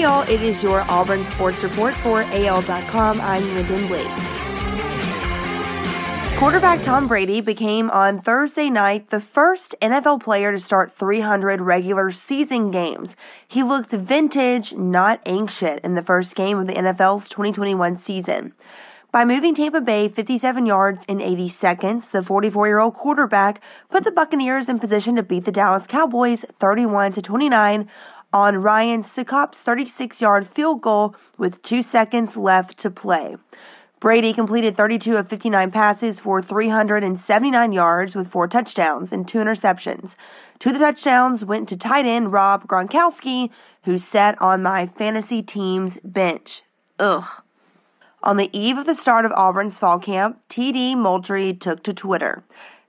[0.00, 3.20] Y'all, it is your Auburn Sports Report for AL.com.
[3.20, 4.06] I'm Lyndon Blake.
[6.38, 12.10] Quarterback Tom Brady became on Thursday night the first NFL player to start 300 regular
[12.12, 13.14] season games.
[13.46, 18.54] He looked vintage, not ancient, in the first game of the NFL's 2021 season.
[19.12, 23.60] By moving Tampa Bay 57 yards in 80 seconds, the 44-year-old quarterback
[23.90, 27.90] put the Buccaneers in position to beat the Dallas Cowboys 31 to 29
[28.32, 33.36] on Ryan Succop's 36-yard field goal with 2 seconds left to play.
[34.00, 40.16] Brady completed 32 of 59 passes for 379 yards with four touchdowns and two interceptions.
[40.58, 43.50] Two of the touchdowns went to tight end Rob Gronkowski,
[43.84, 46.62] who sat on my fantasy team's bench.
[46.98, 47.24] Ugh.
[48.22, 52.42] On the eve of the start of Auburn's fall camp, TD Moultrie took to Twitter.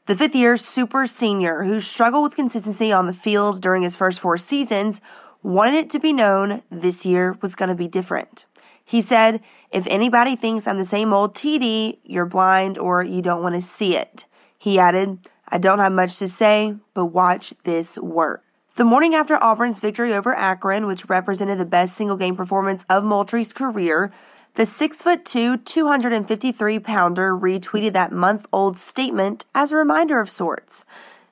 [0.06, 4.20] The fifth year super senior, who struggled with consistency on the field during his first
[4.20, 5.00] four seasons,
[5.44, 8.46] wanted it to be known this year was going to be different.
[8.84, 13.42] He said, If anybody thinks I'm the same old TD, you're blind or you don't
[13.42, 14.26] want to see it.
[14.58, 18.44] He added, I don't have much to say, but watch this work.
[18.76, 23.04] The morning after Auburn's victory over Akron, which represented the best single game performance of
[23.04, 24.12] Moultrie's career,
[24.56, 30.84] the 6'2, 253 pounder retweeted that month old statement as a reminder of sorts.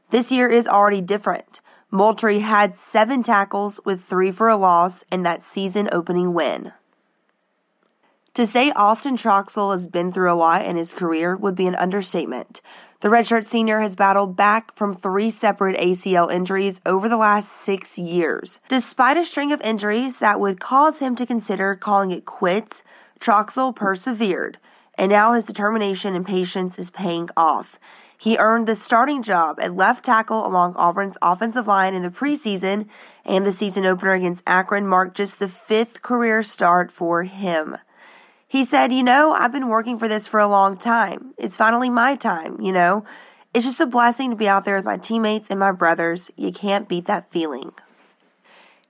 [0.09, 1.61] This year is already different.
[1.91, 6.71] Moultrie had seven tackles with three for a loss in that season opening win.
[8.35, 11.75] To say Austin Troxell has been through a lot in his career would be an
[11.75, 12.61] understatement.
[13.01, 17.97] The redshirt senior has battled back from three separate ACL injuries over the last six
[17.97, 18.59] years.
[18.67, 22.83] Despite a string of injuries that would cause him to consider calling it quits,
[23.19, 24.59] Troxell persevered,
[24.95, 27.79] and now his determination and patience is paying off.
[28.21, 32.89] He earned the starting job at left tackle along Auburn's offensive line in the preseason,
[33.23, 37.77] and the season opener against Akron marked just the fifth career start for him.
[38.45, 41.33] He said, You know, I've been working for this for a long time.
[41.37, 43.05] It's finally my time, you know?
[43.53, 46.29] It's just a blessing to be out there with my teammates and my brothers.
[46.35, 47.71] You can't beat that feeling.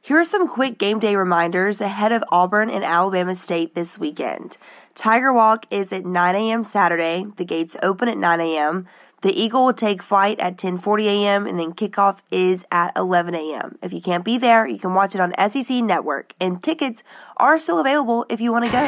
[0.01, 4.57] Here are some quick game day reminders ahead of Auburn and Alabama State this weekend.
[4.95, 6.63] Tiger Walk is at 9 a.m.
[6.63, 7.27] Saturday.
[7.35, 8.87] The gates open at 9 a.m.
[9.21, 11.45] The Eagle will take flight at 10:40 a.m.
[11.45, 13.77] and then kickoff is at 11 a.m.
[13.81, 17.03] If you can't be there, you can watch it on SEC Network, and tickets
[17.35, 18.85] are still available if you want to go.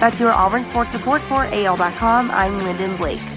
[0.00, 2.30] That's your Auburn Sports Report for AL.com.
[2.30, 3.31] I'm Lyndon Blake.